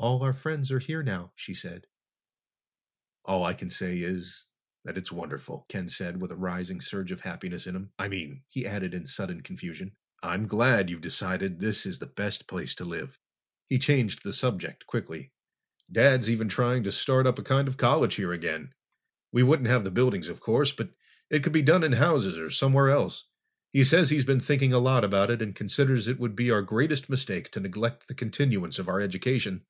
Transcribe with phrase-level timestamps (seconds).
[0.00, 1.88] "All our friends are here now," she said.
[3.24, 4.46] "All I can say is
[4.84, 7.90] that it's wonderful," Ken said with a rising surge of happiness in him.
[7.98, 12.46] "I mean," he added in sudden confusion, "I'm glad you've decided this is the best
[12.46, 13.18] place to live."
[13.68, 15.32] He changed the subject quickly.
[15.90, 18.74] "Dad's even talking of trying to start up a kind of college here again.
[19.32, 20.94] We wouldn't have the buildings, of course, but
[21.28, 23.24] it could be done in houses or somewhere else.
[23.72, 26.62] He says he's been thinking a lot about it and considers it would be our
[26.62, 29.66] greatest mistake to neglect the continuance of our education.